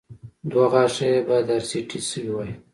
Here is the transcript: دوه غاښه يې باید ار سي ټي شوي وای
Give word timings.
دوه 0.51 0.65
غاښه 0.71 1.05
يې 1.11 1.19
باید 1.27 1.47
ار 1.55 1.63
سي 1.69 1.79
ټي 1.89 1.99
شوي 2.09 2.31
وای 2.33 2.51